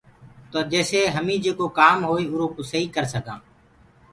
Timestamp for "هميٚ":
1.15-1.37